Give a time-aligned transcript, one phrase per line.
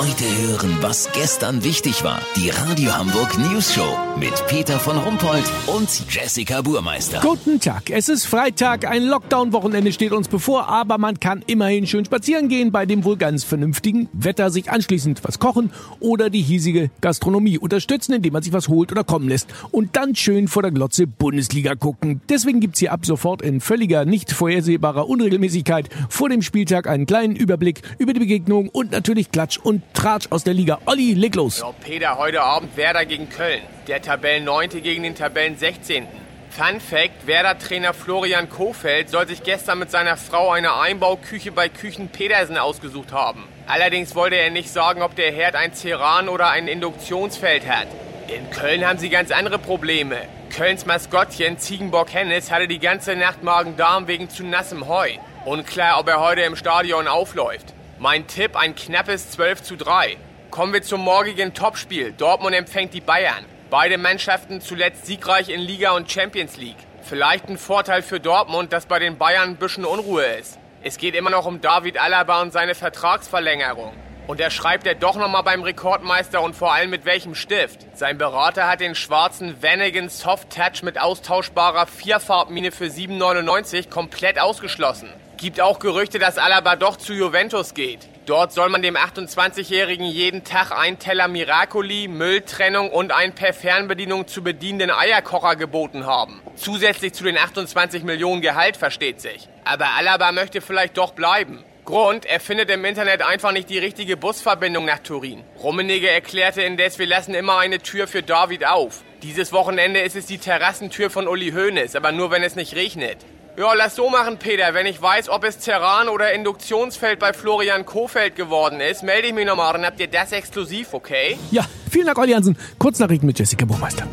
[0.00, 2.22] Heute hören, was gestern wichtig war.
[2.34, 7.20] Die Radio Hamburg News Show mit Peter von Rumpold und Jessica Burmeister.
[7.20, 7.90] Guten Tag.
[7.90, 12.72] Es ist Freitag, ein Lockdown-Wochenende steht uns bevor, aber man kann immerhin schön spazieren gehen
[12.72, 15.70] bei dem wohl ganz vernünftigen Wetter, sich anschließend was kochen
[16.00, 20.16] oder die hiesige Gastronomie unterstützen, indem man sich was holt oder kommen lässt und dann
[20.16, 22.22] schön vor der Glotze Bundesliga gucken.
[22.30, 27.36] Deswegen gibt's hier ab sofort in völliger, nicht vorhersehbarer Unregelmäßigkeit vor dem Spieltag einen kleinen
[27.36, 30.78] Überblick über die Begegnung und natürlich Klatsch und Tratsch aus der Liga.
[30.86, 31.56] Olli, leg los.
[31.56, 33.60] So, Peter, heute Abend Werder gegen Köln.
[33.86, 34.82] Der Tabellen 9.
[34.82, 36.06] gegen den Tabellen 16.
[36.50, 42.08] Fun Fact, Werder-Trainer Florian Kofeld soll sich gestern mit seiner Frau eine Einbauküche bei Küchen
[42.08, 43.44] Petersen ausgesucht haben.
[43.66, 47.86] Allerdings wollte er nicht sagen, ob der Herd ein Ceran oder ein Induktionsfeld hat.
[48.26, 50.16] In Köln haben sie ganz andere Probleme.
[50.50, 55.10] Kölns Maskottchen Ziegenbock Hennis hatte die ganze Nacht Magen-Darm wegen zu nassem Heu.
[55.44, 57.74] Unklar, ob er heute im Stadion aufläuft.
[58.02, 60.16] Mein Tipp, ein knappes 12 zu 3.
[60.50, 62.12] Kommen wir zum morgigen Topspiel.
[62.12, 63.44] Dortmund empfängt die Bayern.
[63.68, 66.78] Beide Mannschaften zuletzt siegreich in Liga und Champions League.
[67.02, 70.58] Vielleicht ein Vorteil für Dortmund, dass bei den Bayern ein bisschen Unruhe ist.
[70.82, 73.92] Es geht immer noch um David Alaba und seine Vertragsverlängerung.
[74.30, 77.84] Und er schreibt er doch nochmal beim Rekordmeister und vor allem mit welchem Stift.
[77.94, 85.08] Sein Berater hat den schwarzen Vanagon Soft Touch mit austauschbarer Vierfarbmine für 7,99 komplett ausgeschlossen.
[85.36, 88.08] Gibt auch Gerüchte, dass Alaba doch zu Juventus geht.
[88.24, 94.28] Dort soll man dem 28-Jährigen jeden Tag ein Teller Miracoli, Mülltrennung und ein per Fernbedienung
[94.28, 96.40] zu bedienenden Eierkocher geboten haben.
[96.54, 99.48] Zusätzlich zu den 28 Millionen Gehalt, versteht sich.
[99.64, 101.64] Aber Alaba möchte vielleicht doch bleiben.
[101.84, 105.42] Grund, er findet im Internet einfach nicht die richtige Busverbindung nach Turin.
[105.62, 109.02] Rummenigge erklärte indes, wir lassen immer eine Tür für David auf.
[109.22, 113.18] Dieses Wochenende ist es die Terrassentür von Uli Hoeneß, aber nur wenn es nicht regnet.
[113.56, 114.72] Ja, lass so machen, Peter.
[114.72, 119.34] Wenn ich weiß, ob es Terran oder Induktionsfeld bei Florian Kofeld geworden ist, melde ich
[119.34, 119.72] mich nochmal.
[119.72, 121.36] Dann habt ihr das exklusiv, okay?
[121.50, 122.56] Ja, vielen Dank, Olli Hansen.
[122.78, 124.06] Kurznachrichten mit Jessica Buchmeister.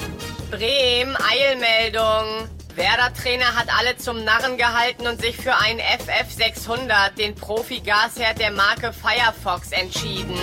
[0.52, 2.50] Bremen, Eilmeldung.
[2.78, 8.94] Werder-Trainer hat alle zum Narren gehalten und sich für einen FF600, den Profi-Gasherd der Marke
[8.94, 10.38] Firefox, entschieden.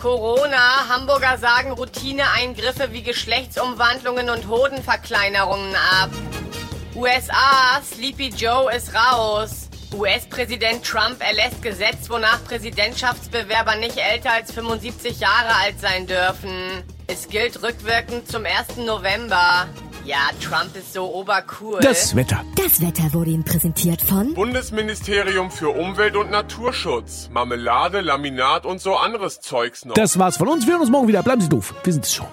[0.00, 6.10] Corona, Hamburger sagen Routineeingriffe wie Geschlechtsumwandlungen und Hodenverkleinerungen ab.
[6.94, 9.68] USA, Sleepy Joe ist raus.
[9.92, 16.84] US-Präsident Trump erlässt Gesetz, wonach Präsidentschaftsbewerber nicht älter als 75 Jahre alt sein dürfen.
[17.08, 18.76] Es gilt rückwirkend zum 1.
[18.76, 19.66] November.
[20.08, 21.80] Ja, Trump ist so obercool.
[21.82, 22.42] Das Wetter.
[22.54, 27.28] Das Wetter wurde Ihnen präsentiert von Bundesministerium für Umwelt und Naturschutz.
[27.30, 29.92] Marmelade, Laminat und so anderes Zeugs noch.
[29.92, 30.64] Das war's von uns.
[30.64, 31.22] Wir hören uns morgen wieder.
[31.22, 31.74] Bleiben Sie doof.
[31.84, 32.26] Wir sind es schon.